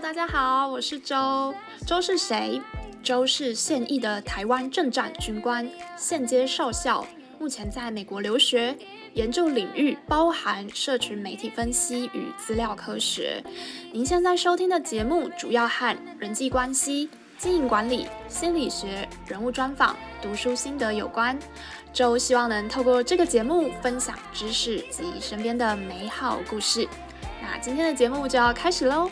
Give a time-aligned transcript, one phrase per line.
[0.00, 1.54] 大家好，我是周。
[1.86, 2.58] 周是谁？
[3.02, 7.06] 周是现役的台湾政战军官，现阶少校，
[7.38, 8.74] 目前在美国留学，
[9.12, 13.44] 研究领域包含社群媒体分析与资料科学。
[13.92, 21.38] 您现在收听的节目主要和人际关系、经营管理、心理学、人物专访、读书心得有关。
[21.92, 26.88] 周希望能透过这个节目分享知识及身边的美好故事。
[27.42, 29.10] 那今天的节目就要开始喽。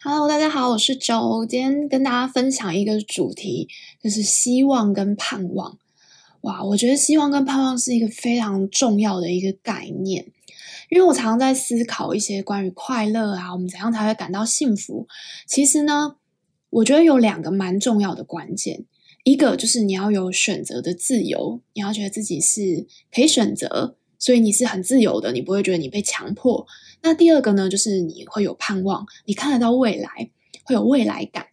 [0.00, 1.44] Hello，大家好，我是周。
[1.44, 3.68] 今天跟大家分享一个主题，
[4.00, 5.76] 就是希望跟盼望。
[6.42, 10.30] 哇，我觉得希望跟盼望是一个非常重要的一个概念，
[10.88, 15.08] 因为我常常在思考一些关于快乐啊，我们怎样才会感到幸福。
[15.48, 16.14] 其实呢，
[16.70, 18.84] 我觉得有两个蛮重要的关键，
[19.24, 23.96] 一个就是你要有选择的自由，你要觉得自己是可以选择。
[24.18, 26.66] 所以你是很自由的，你不会觉得你被强迫。
[27.02, 30.30] 那第二个呢，就是你会有盼望，你看得到未来，
[30.64, 31.46] 会有未来感。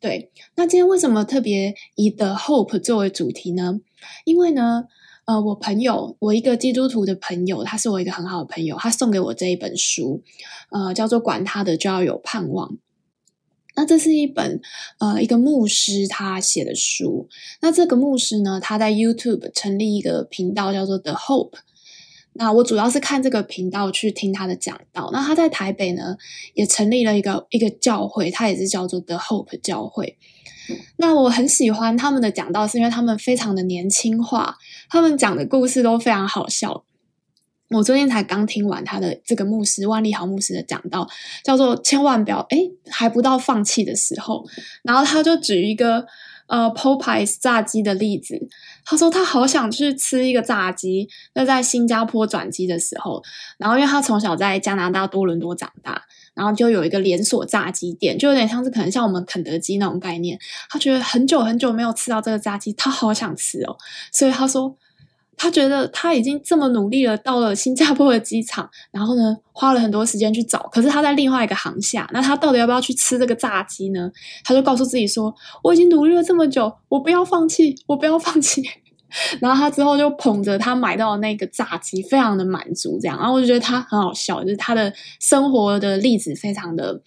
[0.00, 3.80] 对，那今天为什么特别以 The Hope 作为主题呢？
[4.24, 4.84] 因为呢，
[5.24, 10.22] 呃，我朋友，我一个基督徒的朋友，他是我一个很好的朋友，他送给我这一本书，
[10.70, 12.68] 呃，叫做《管他的，就要有盼望》。
[13.76, 14.60] 那这是一本
[14.98, 17.28] 呃一个牧师他写的书。
[17.60, 21.54] 那这个牧师呢，他在 YouTube 成立一个频道，叫做 The Hope。
[22.36, 25.08] 那我主要是看这个频道去听他的讲道。
[25.12, 26.16] 那他在台北呢，
[26.54, 30.18] 也成立了一个一个教会，他也是叫做 The Hope 教会。
[30.96, 34.56] 那我很喜欢他们的讲道，是因为他们非常的年轻化，
[34.88, 36.84] 他们讲的故事都非常好笑。
[37.70, 41.08] 我最近才刚听完他的这个牧师万利豪牧师的讲道，
[41.42, 44.44] 叫做“千万不要诶，还不到放弃的时候”。
[44.82, 46.06] 然后他就举一个。
[46.46, 48.48] 呃，Popeyes 炸鸡的例子，
[48.84, 51.08] 他说他好想去吃一个炸鸡。
[51.34, 53.22] 那在新加坡转机的时候，
[53.58, 56.02] 然后因为他从小在加拿大多伦多长大，
[56.34, 60.38] 然后就有一个连锁炸鸡店，就有点像是可能像我们肯德基那种概念。
[60.68, 63.76] 他觉得很久很久没有吃到这个炸鸡，他好想吃哦，
[64.12, 64.76] 所以他说。
[65.36, 70.68] 他觉得他已经这么努力了，到了新加坡的机场， 然后呢，花了很多时间去找。
[70.72, 74.10] 可是他在另外一个航下，那他到底要不要去吃这个炸鸡呢？
[74.44, 78.62] 他就告诉自己说：“我已经努力了这么久，我不要放弃， 我不要放弃。
[79.40, 82.98] ”然后他之后就捧着他买到的那个炸鸡，非常的满足。
[83.00, 87.00] 这样，然后我就觉得他很好笑，就是他的生活的例子非常的。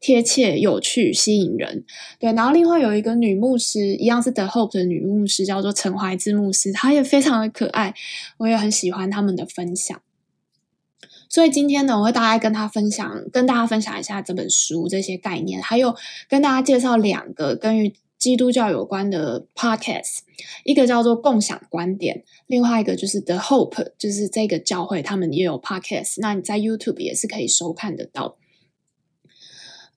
[0.00, 1.84] 贴切、有趣、吸引人，
[2.18, 2.32] 对。
[2.32, 7.94] 然后另外有一个女牧师，一样是 The Hope 的女牧师，叫做陈怀之牧师，她也非常的可爱，
[8.38, 10.00] 我也很喜欢他们的分享。
[11.28, 15.94] 所以今天呢，我会大概跟他分享，跟大家分享一下这本书这些概念，还有
[16.28, 20.20] 跟大家介绍两个跟于基督教有关的 Podcast，
[20.64, 28.36] 一个叫做共享观点，另外一个就是 The Hope，就是这个教会他们也有 Podcast，那你在 YouTube 也是可以收看得到。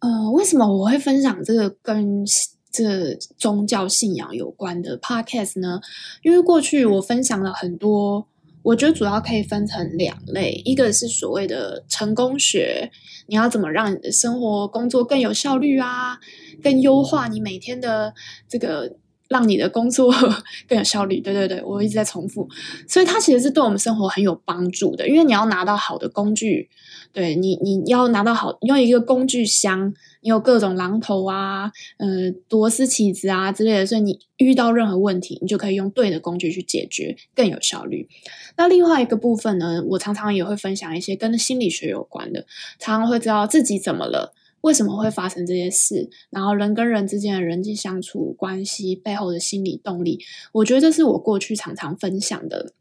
[0.03, 2.25] 呃，为什么我会分享这个跟
[2.69, 5.80] 这宗教信仰有关的 podcast 呢？
[6.24, 8.28] 因为过去我分享了很多，
[8.64, 12.91] 我觉得主要可以分成两类，一个是所谓的成功学，
[13.28, 16.20] 你要怎么让你的生活工作更有效率啊，
[16.62, 18.14] 更优化你每天的
[18.50, 18.97] 这个。
[19.33, 20.13] 让你的工作
[20.69, 22.47] 更有效率，对对对，我一直在重复，
[22.88, 26.69] 所以它其实是对我们生活很有帮助的，因为你要拿到好的工具，
[27.11, 29.91] 对你，你要拿到好，用一个工具箱，
[30.22, 38.07] 你有各种榔头啊，呃，螺丝起子啊之类的，所以你遇到任何问题，你就可以用对的工具去解决，更有效率。
[38.55, 42.45] 那另外一个部分呢，我常常也会分享一些跟心理学有关的，
[42.77, 44.35] 常常会知道自己怎么了。
[44.63, 46.09] 为什么会发生这些事？
[46.29, 52.72] 然后人跟人之间的人际相处关系背后的心理动力，我觉得这是我过去常常分享的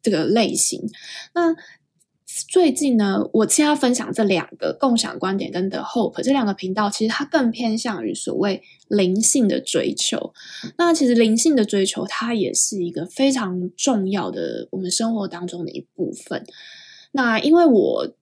[0.00, 0.88] 这个类型。
[1.34, 1.54] 那
[2.26, 10.32] 最近呢，我现在分享这两个共享观点跟 The Hope 这两个频道，其实它更偏向于所谓灵性的追求。
[10.78, 16.46] 那其实灵性的追求，它也是一个非常重要的我们生活当中的一部分。
[17.12, 18.14] 那因为我。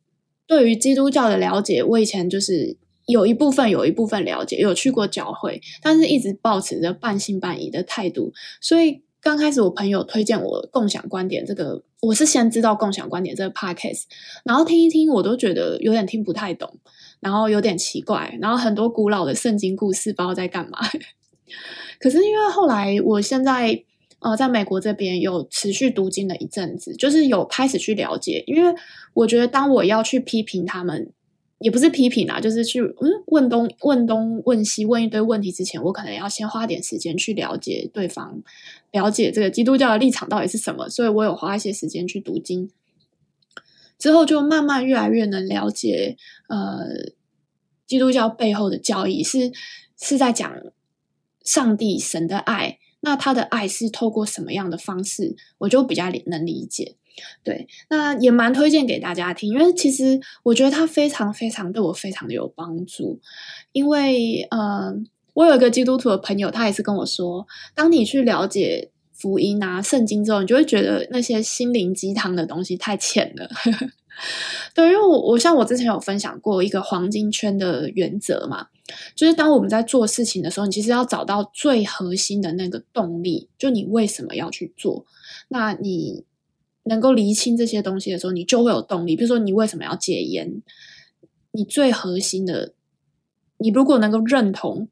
[0.52, 2.76] 对于基督教的了解，我以前就是
[3.06, 8.34] 有一部分有一部分了解，有去过教会，但是一直抱持着半信半疑的态度。
[8.60, 14.02] 所以刚开始我朋友推荐我共享观点这个，我是先知道共享观点这个 podcast，
[14.44, 16.70] 然后听一听，我都觉得有点听不太懂，
[17.20, 20.78] 然后有点奇怪，然后很多古老的圣经故事不知道在干嘛。
[21.98, 23.84] 可是因为后来我现在。
[24.22, 28.74] 呃，在美国这边有持续读经了一阵子，就是有开始去了解，因为
[29.14, 31.10] 我觉得当我要去批评他们，
[31.58, 38.42] 也不是批评啦，就是去嗯问东问东问西问一堆问题之前，我可能要先花点时间去了解对方，
[38.92, 42.70] 了解这个基督教的立场到底是什么，所以我有花一些时间去读经，
[43.98, 46.16] 之后就慢慢越来越能了解，
[46.48, 47.12] 呃。
[47.84, 49.52] 基督教背后的教义是
[50.00, 50.50] 是在讲
[51.44, 56.96] 上帝神的爱，那他的爱是透过什么样的方式，我就比较能理解。
[57.44, 63.20] 对，那也蛮推荐给大家听，因为其实我觉得他非常非常对我非常的有帮助。
[63.72, 64.94] 因为呃，
[65.34, 73.46] 我有一个基督徒的朋友，他也是跟我说，当你去了解福音啊、圣经之后，你就会觉得那些心灵鸡汤的东西太浅了。
[74.74, 78.68] 对，因为我我像我之前有分享过一个黄金圈的原则嘛，
[79.14, 85.04] 就是当我们在做事情的时候，你其实要找到最核心的那个动力，就你为什么要去做，
[85.48, 86.24] 那你。
[86.84, 89.14] 能够厘清这些东西的时候，你就会有动力。
[89.14, 90.62] 比如说，你为什么要戒烟？
[91.52, 92.74] 你最核心的，
[93.58, 94.88] 你如果能够认同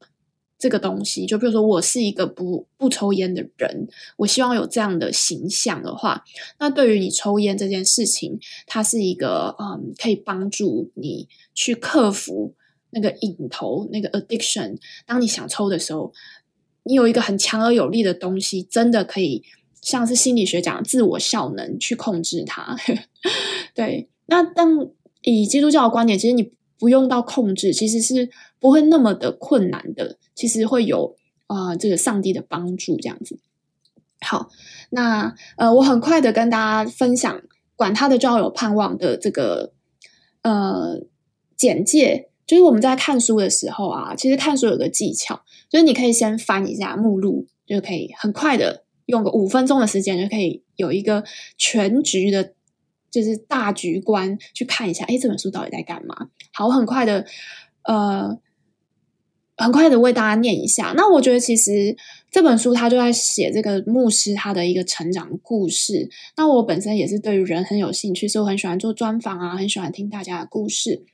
[0.57, 6.23] 这个东西，就比如说，我是一个不不抽烟的人，我希望有这样的形象的话，
[6.59, 12.53] 那对于你抽烟这件事情，它是一个嗯，可以帮助你去克服
[12.91, 14.77] 那个瘾头，那个 addiction。
[15.05, 16.13] 当你想抽的时候，
[16.83, 19.43] 你有一个很强而有力的东西，真的可以。
[19.81, 22.77] 像是心理学讲自我效能去控制它，
[23.73, 24.07] 对。
[24.27, 24.87] 那当
[25.23, 28.29] 以基督教的观点，其实你不用到控制，其实是
[28.59, 30.19] 不会那么的困难的。
[30.35, 31.15] 其实会有
[31.47, 33.39] 啊、呃，这个上帝的帮助这样子。
[34.19, 34.51] 好，
[34.91, 37.41] 那呃，我很快的跟大家分享，
[37.75, 39.73] 管他的就要有盼望的这个
[40.43, 41.01] 呃
[41.57, 42.29] 简介。
[42.51, 48.83] 就是我们在看书的时候啊，其实看书有个技巧，就是你可以先翻一下目录，就可以很快的。
[49.05, 51.23] 用个五分钟的时间就可以有一个
[51.57, 52.51] 全局的，
[53.09, 56.27] 就是大局观去看一下，哎，这本书到底在干嘛？
[56.51, 57.25] 好，我很快的，
[57.83, 58.37] 呃，
[59.55, 60.93] 很快的为大家念一下。
[60.97, 61.95] 那我觉得其实
[62.29, 66.09] 这本书它就在写这个牧师他的一个成长故事。
[66.35, 71.05] 那我本身也是对于人很有兴趣，所以我很喜欢做专访啊，很喜欢听大家的故事。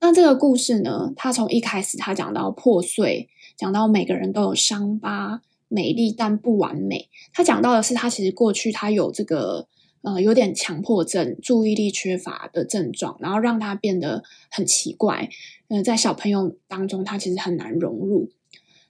[0.00, 5.42] 那这个故事呢，他从一开始他讲到破碎，讲到每个人都有伤疤。
[5.72, 7.08] 美丽但不完美。
[7.32, 9.68] 他讲到的是，他其实过去他有这个
[10.02, 15.28] 呃有点强迫症、注意力缺乏的症状，然后让他变得很奇怪。
[15.68, 18.30] 嗯、在小朋友当中，他其实很难融入。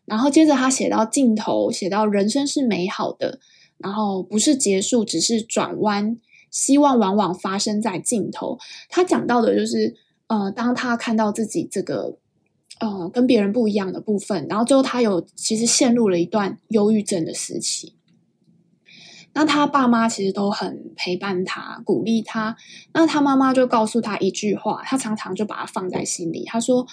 [0.06, 3.40] 然后接着他写到尽头，写到人生是美好的，
[3.76, 6.16] 然后不是结束，只是转弯。
[6.50, 8.58] 希望往往发生在尽头。
[8.88, 9.94] 他讲到的就是，
[10.30, 12.16] 呃，当他看到自己这个。
[12.78, 17.94] 呃，跟别人不一样的部分，然后最后他有其实陷入了一段忧郁症的时期。
[19.34, 22.56] 那他爸妈其实都很陪伴他，鼓励他。
[22.94, 26.42] 那他妈妈就告诉他一句话，他常常就把它放在心里。
[26.46, 26.86] 他说：“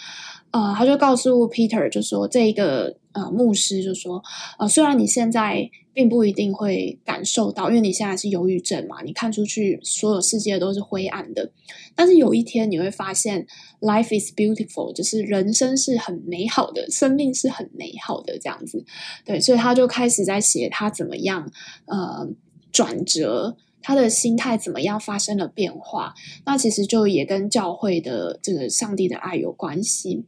[0.52, 4.22] 呃，他就告诉 Peter，就说这个呃牧师就说，
[4.60, 11.52] 呃，虽然你现在并不一定会感受到，因为你现在是忧郁症嘛，你看出去所有世界都是灰暗的。
[11.96, 13.48] 但是有一天你会发现
[13.82, 18.86] ，life is beautiful，就是人生是很美好的，生命是很美好的这样子。
[19.26, 21.52] 对，所以他就开始在写他怎么样，
[21.86, 22.30] 呃。”
[22.70, 26.14] 转折，他的心态怎么样发生了变化？
[26.46, 30.26] 那其实就也跟教会的这个上帝的爱有关系。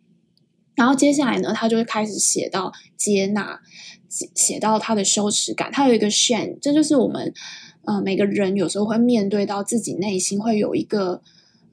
[0.79, 3.59] 然后接下来呢，他就会开始写到接纳，
[4.07, 5.69] 写到他的羞耻感。
[5.69, 7.33] 他有一个 shame，这就是我们
[7.83, 11.21] 呃每个人有时候会面对到自己内心会有一个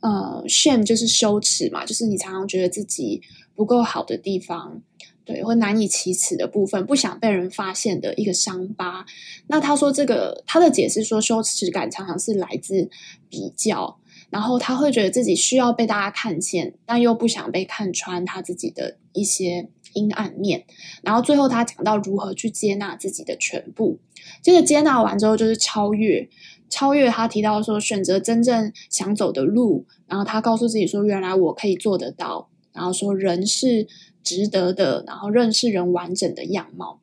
[0.01, 3.23] 呃 shame，就是羞耻嘛，就是你常常觉得自己
[3.55, 4.83] 不够好的地方。
[5.25, 9.05] 对，会难以启齿的部分，不想被人发现的一个伤疤。
[9.49, 12.89] 那他说，这个他的解释说，羞耻感常常是来自
[13.29, 13.99] 比较，
[14.31, 20.65] 然后他会觉得自己需要被大家看见，但又不想被看穿他自己的一些阴暗面。
[21.03, 23.99] 然后最后他讲到如何去接纳自己的全部。
[24.43, 26.29] 这个接纳完之后，就是超越，
[26.69, 27.09] 超越。
[27.09, 32.49] 他提到说，选择真正想走的路，然后他告诉自己说，原来我可以做得到。
[32.73, 33.87] 然后说，人是。
[34.27, 37.01] 值得的，然后认识人完整的样貌。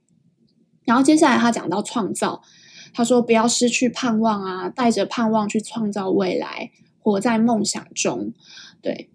[0.84, 2.42] 然后接下来他讲到创造，
[2.94, 6.72] 他说不要失去盼望啊，带着盼望去创造未来，
[7.04, 8.32] 活在梦想中。
[8.82, 9.10] 对，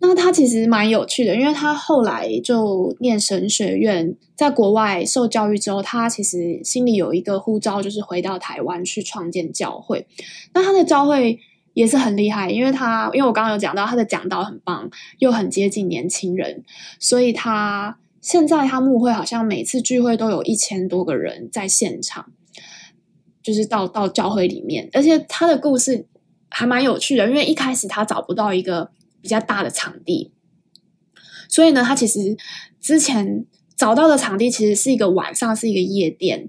[0.00, 10.06] 那他其实蛮有趣的，因为他后来就念神学院，在国外受教育之后，他其实心里有一个呼召，就是回到台湾去创建教会。
[10.52, 11.38] 那他的教会。
[11.74, 14.90] 也是很厉害，因为他因为我刚刚有讲到他的讲道很棒，
[15.20, 16.64] 又很接近年轻人，
[16.98, 22.32] 所以他现在他牧会好像每次聚会都有一千多个人在现场，
[23.40, 26.04] 就是到到教会里面，而且他的故事
[26.48, 28.90] 还蛮有趣的，因为一开始他找不到一个
[29.20, 30.32] 比较大的场地，
[31.48, 32.36] 所以呢，他其实
[32.80, 33.44] 之前
[33.76, 36.48] 找到的场地其实是一个晚上是一个夜店，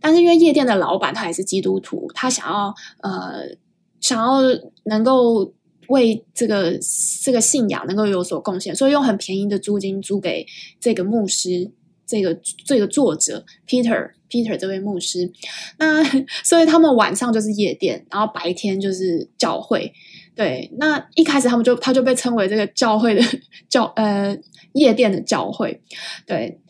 [0.00, 3.56] 但是因为夜店的老板他也是基督徒，他想要呃。
[4.00, 4.42] 想要
[4.82, 5.54] 能够
[5.86, 6.78] 为这个
[7.22, 10.46] 这个信仰能够有所贡献，所以用很便宜的租金租给
[10.78, 11.70] 这个牧师，
[12.06, 15.30] 这个这个作者 Peter Peter 这位牧师。
[15.78, 16.02] 那
[16.42, 19.92] 所以他们晚上就是夜店，然后白天就是教会。
[20.34, 23.22] 对，那一开始他们就他就被称为这个教会的
[23.68, 24.36] 教呃
[24.72, 25.80] 夜店的教会。
[26.26, 26.60] 对。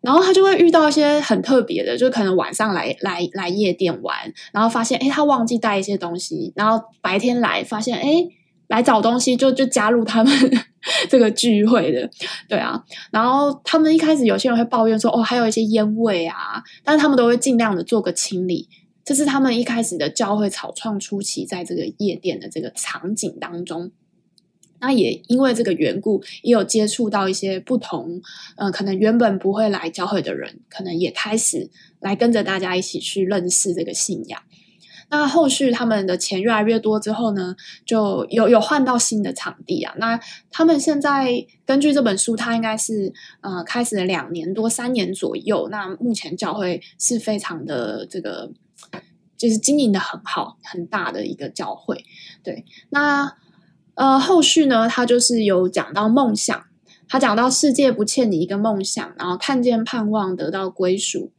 [0.00, 4.16] 然后他就会遇到一些很特别的，就可能晚上来来来夜店玩，
[4.52, 8.28] 然后发现诶他忘记带一些东西，然后白天来发现诶
[8.72, 10.32] 来找东西就就加入他们
[11.10, 12.08] 这个聚会的，
[12.48, 12.82] 对啊。
[13.10, 18.68] 然后他们一开始有些人会抱怨说哦还有一些烟味啊，但是他们都会尽量的做个清理。
[19.04, 23.90] 这是他们一开始的教会草创初期在这个夜店的这个场景当中。
[24.80, 28.22] 那也因为这个缘故，也有接触到一些不同，
[28.56, 31.68] 呃，可能原本不会来教会的人，可能也开始
[32.00, 34.40] 来跟着大家一起去认识这个信仰。
[35.12, 37.54] 那后续他们的钱越来越多之后呢，
[37.84, 39.94] 就有有换到新的场地啊。
[39.98, 40.18] 那
[40.50, 45.68] 他们现在根据这本书，他应该是呃开始了两年多三年左右。
[45.70, 48.50] 那目前教会是非常的这个，
[49.36, 52.04] 就是经营的很好，很大的一个教会。
[52.42, 53.36] 对，那。
[53.94, 56.64] 呃，后续呢，他就是有讲到梦想，
[57.06, 61.30] 他讲到世界不欠你一个梦想，然后看见盼望得到归属，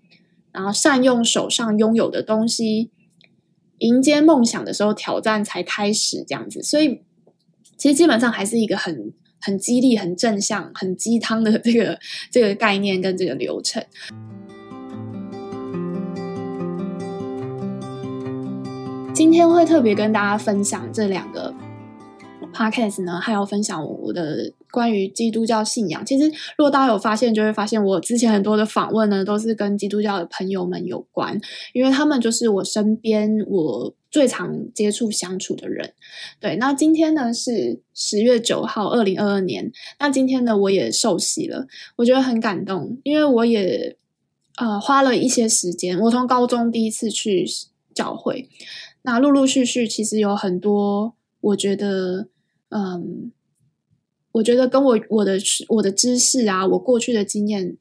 [0.52, 2.92] 然后善用手上拥有的东西，
[3.84, 6.64] 迎接梦想的时候，挑战才开始这样子。
[6.64, 7.02] 所以，
[7.78, 9.12] 其实基本上还是一个很
[9.42, 12.00] 很激励、很正向、很鸡汤的这个
[12.32, 13.84] 这个概念跟这个流程。
[19.14, 21.54] 今天会特别跟大家分享这两个。
[22.54, 26.04] Podcast 呢，还要分享我的关于基督教信仰。
[26.04, 26.28] 其实，
[26.58, 31.40] 如果大家有发现，就会发现我之前很多的访问呢，都是跟基督教的朋友们有关，
[31.74, 35.94] 因为他们就是我身边我最常接触相处的人。
[36.40, 39.72] 对，那今天呢是十月九号，二零二二年。
[40.00, 43.96] 那今天呢，我也受洗了，我觉得很感动，因为我也
[44.58, 46.00] 呃花了一些时间。
[46.00, 47.46] 我从高中第一次去
[47.94, 48.50] 教会，
[49.04, 52.28] 那陆陆续续其实有很多，我觉得。
[52.76, 53.32] 嗯，
[54.34, 57.78] 我觉得跟我我的我的知识啊，我过去的经验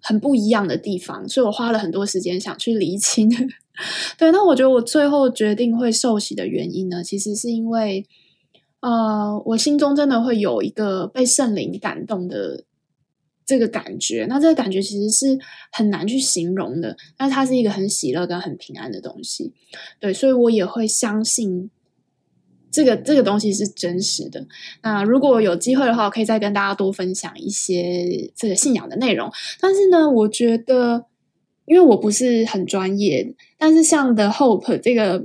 [0.00, 3.30] 很不一样的地方，所以我花了很多时间想去厘清。
[4.18, 8.06] 对，那我觉得我最后决定会受洗的原因呢，其实是因为，
[8.80, 12.64] 呃，我心中真的会有一个被圣灵感动的
[13.44, 14.26] 这个感觉。
[14.28, 15.38] 那这个感觉其实是
[15.70, 19.52] 很难去形容的，但它是一个很喜乐跟很平安的东西。
[20.00, 21.70] 对，所以我也会相信。
[22.74, 24.44] 这个这个东西是真实的。
[24.82, 29.30] 那如果有机会的话，我可以再跟大家多分享一些这个信仰的内容。
[29.60, 31.06] 但是呢，我觉得，
[31.66, 35.24] 因为我不是很专业，但是像 The Hope 这个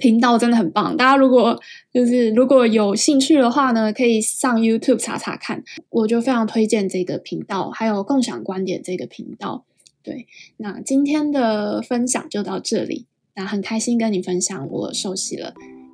[0.00, 0.96] 频道真的很棒。
[0.96, 1.60] 大家如果
[1.94, 5.62] 就是如果有兴趣的话呢，可以上 YouTube 查查看。
[5.90, 9.64] 我就非常推荐这个频道，还有共享观点这个频道。
[10.02, 10.26] 对，
[10.58, 13.06] 那今天的分享就到这里。
[13.34, 15.52] 那很开心跟你分享，我受洗了。